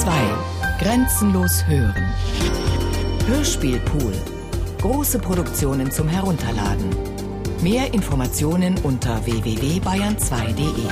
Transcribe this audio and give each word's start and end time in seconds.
2. 0.00 0.12
Grenzenlos 0.78 1.66
hören. 1.66 2.04
Hörspielpool. 3.26 4.12
Große 4.78 5.18
Produktionen 5.18 5.90
zum 5.90 6.06
Herunterladen. 6.06 6.90
Mehr 7.62 7.94
Informationen 7.94 8.76
unter 8.82 9.24
www.bayern2.de. 9.24 10.88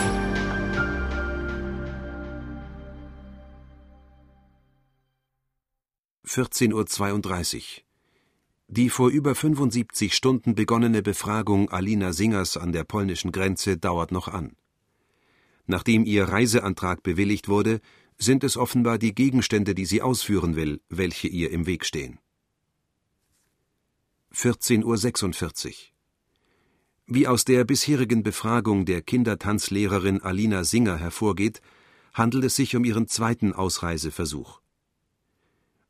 Vierzehn 6.25 6.73
Uhr. 6.73 6.87
Die 8.69 8.89
vor 8.89 9.11
über 9.11 9.35
75 9.35 10.15
Stunden 10.15 10.55
begonnene 10.55 11.03
Befragung 11.03 11.69
Alina 11.69 12.15
Singers 12.15 12.57
an 12.57 12.73
der 12.73 12.85
polnischen 12.85 13.33
Grenze 13.33 13.77
dauert 13.77 14.13
noch 14.13 14.29
an. 14.29 14.57
Nachdem 15.67 16.05
ihr 16.05 16.25
Reiseantrag 16.25 17.03
bewilligt 17.03 17.49
wurde, 17.49 17.81
sind 18.19 18.45
es 18.45 18.57
offenbar 18.57 18.99
die 18.99 19.15
Gegenstände, 19.15 19.75
die 19.75 19.87
sie 19.87 20.03
ausführen 20.03 20.57
will, 20.57 20.81
welche 20.89 21.29
ihr 21.29 21.51
im 21.51 21.67
Weg 21.67 21.85
stehen. 21.85 22.19
14.46 24.33 25.69
Uhr. 25.69 25.75
Wie 27.07 27.29
aus 27.29 27.45
der 27.45 27.65
bisherigen 27.65 28.23
Befragung 28.23 28.87
der 28.87 29.03
Kindertanzlehrerin 29.03 30.23
Alina 30.23 30.65
Singer 30.65 30.97
hervorgeht, 30.97 31.61
handelt 32.15 32.45
es 32.45 32.57
sich 32.57 32.75
um 32.77 32.85
ihren 32.85 33.09
zweiten 33.09 33.53
Ausreiseversuch. 33.53 34.61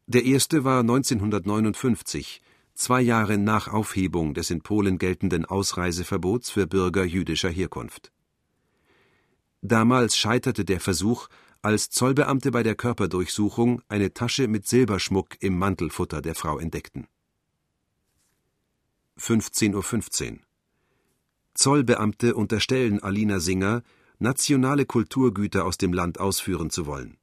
Der 0.07 0.25
erste 0.25 0.65
war 0.65 0.81
1959, 0.81 2.43
zwei 2.75 3.01
Jahre 3.01 3.39
nach 3.39 3.69
Aufhebung 3.69 4.35
des 4.35 4.51
in 4.51 4.61
Polen 4.61 4.99
geltenden 4.99 5.45
Ausreiseverbots 5.45 6.51
für 6.51 6.67
Bürger 6.67 7.05
jüdischer 7.05 7.49
Herkunft. 7.49 8.11
Damals 9.63 10.17
scheiterte 10.17 10.65
der 10.65 10.81
Versuch, 10.81 11.29
als 11.65 11.89
Zollbeamte 11.89 12.51
bei 12.51 12.63
der 12.63 12.75
Körperdurchsuchung 12.75 13.81
eine 13.89 14.13
Tasche 14.13 14.49
mit 14.49 14.67
Silberschmuck 14.67 15.43
im 15.43 15.59
Mantelfutter 15.59 16.21
der 16.21 16.35
Frau 16.35 16.59
entdeckten. 16.59 17.07
15.15 19.19 20.33
Uhr. 20.33 20.39
Zollbeamte 21.55 22.35
unterstellen 22.35 23.03
Alina 23.03 23.41
Singer, 23.41 23.83
nationale 24.19 24.85
Kulturgüter 24.85 25.65
aus 25.65 25.79
dem 25.79 25.95
Land 25.95 26.21
ausführen 26.21 26.69
zu 26.69 26.85
wollen. 26.85 27.17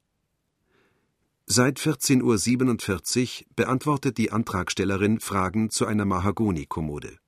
Seit 1.45 1.79
14.47 1.79 3.41
Uhr 3.41 3.47
beantwortet 3.55 4.17
die 4.17 4.31
Antragstellerin 4.31 5.19
Fragen 5.19 5.69
zu 5.69 5.85
einer 5.85 6.05
Mahagoni-Kommode. 6.05 7.19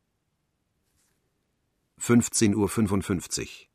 15.55 2.00 3.42
Uhr. 3.42 3.73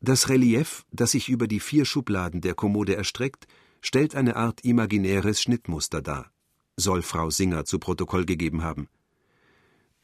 Das 0.00 0.28
Relief, 0.28 0.84
das 0.92 1.10
sich 1.10 1.28
über 1.28 1.48
die 1.48 1.58
vier 1.58 1.84
Schubladen 1.84 2.40
der 2.40 2.54
Kommode 2.54 2.94
erstreckt, 2.94 3.48
stellt 3.80 4.14
eine 4.14 4.36
Art 4.36 4.64
imaginäres 4.64 5.42
Schnittmuster 5.42 6.00
dar, 6.02 6.30
soll 6.76 7.02
Frau 7.02 7.30
Singer 7.30 7.64
zu 7.64 7.80
Protokoll 7.80 8.24
gegeben 8.24 8.62
haben. 8.62 8.88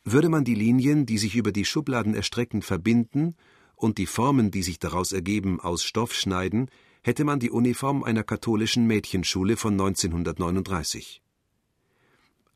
Würde 0.02 0.28
man 0.28 0.44
die 0.44 0.56
Linien, 0.56 1.06
die 1.06 1.18
sich 1.18 1.36
über 1.36 1.52
die 1.52 1.64
Schubladen 1.64 2.14
erstrecken, 2.14 2.60
verbinden 2.60 3.36
und 3.76 3.98
die 3.98 4.06
Formen, 4.06 4.50
die 4.50 4.62
sich 4.62 4.78
daraus 4.80 5.12
ergeben, 5.12 5.60
aus 5.60 5.84
Stoff 5.84 6.12
schneiden, 6.12 6.70
hätte 7.02 7.24
man 7.24 7.38
die 7.38 7.50
Uniform 7.50 8.02
einer 8.02 8.24
katholischen 8.24 8.86
Mädchenschule 8.86 9.56
von 9.56 9.74
1939. 9.74 11.22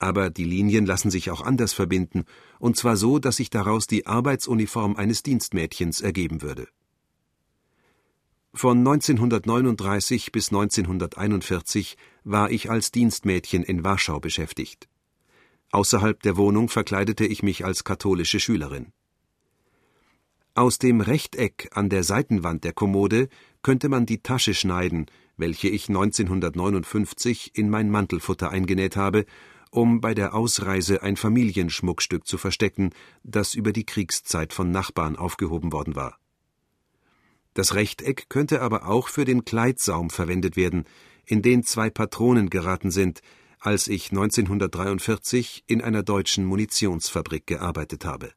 Aber 0.00 0.30
die 0.30 0.44
Linien 0.44 0.86
lassen 0.86 1.10
sich 1.10 1.30
auch 1.30 1.42
anders 1.42 1.72
verbinden, 1.72 2.24
und 2.58 2.76
zwar 2.76 2.96
so, 2.96 3.18
dass 3.18 3.36
sich 3.36 3.50
daraus 3.50 3.86
die 3.86 4.06
Arbeitsuniform 4.06 4.96
eines 4.96 5.22
Dienstmädchens 5.22 6.00
ergeben 6.00 6.42
würde. 6.42 6.68
Von 8.54 8.78
1939 8.78 10.32
bis 10.32 10.48
1941 10.48 11.96
war 12.24 12.50
ich 12.50 12.70
als 12.70 12.90
Dienstmädchen 12.90 13.62
in 13.62 13.84
Warschau 13.84 14.20
beschäftigt. 14.20 14.88
Außerhalb 15.70 16.22
der 16.22 16.36
Wohnung 16.36 16.68
verkleidete 16.68 17.26
ich 17.26 17.42
mich 17.42 17.64
als 17.64 17.84
katholische 17.84 18.40
Schülerin. 18.40 18.92
Aus 20.54 20.78
dem 20.78 21.00
Rechteck 21.00 21.68
an 21.72 21.88
der 21.88 22.02
Seitenwand 22.02 22.64
der 22.64 22.72
Kommode 22.72 23.28
könnte 23.62 23.88
man 23.88 24.06
die 24.06 24.22
Tasche 24.22 24.54
schneiden, 24.54 25.06
welche 25.36 25.68
ich 25.68 25.88
1959 25.88 27.52
in 27.54 27.70
mein 27.70 27.90
Mantelfutter 27.90 28.50
eingenäht 28.50 28.96
habe, 28.96 29.26
um 29.70 30.00
bei 30.00 30.14
der 30.14 30.34
Ausreise 30.34 31.02
ein 31.02 31.16
Familienschmuckstück 31.16 32.26
zu 32.26 32.38
verstecken, 32.38 32.90
das 33.22 33.54
über 33.54 33.72
die 33.72 33.84
Kriegszeit 33.84 34.52
von 34.52 34.70
Nachbarn 34.70 35.16
aufgehoben 35.16 35.70
worden 35.70 35.94
war. 35.94 36.18
Das 37.58 37.74
Rechteck 37.74 38.28
könnte 38.28 38.62
aber 38.62 38.86
auch 38.86 39.08
für 39.08 39.24
den 39.24 39.44
Kleidsaum 39.44 40.10
verwendet 40.10 40.56
werden, 40.56 40.84
in 41.24 41.42
den 41.42 41.64
zwei 41.64 41.90
Patronen 41.90 42.50
geraten 42.50 42.92
sind, 42.92 43.20
als 43.58 43.88
ich 43.88 44.12
1943 44.12 45.64
in 45.66 45.82
einer 45.82 46.04
deutschen 46.04 46.44
Munitionsfabrik 46.44 47.48
gearbeitet 47.48 48.04
habe 48.04 48.30